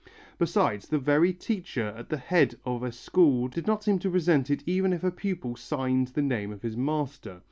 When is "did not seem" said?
3.47-3.99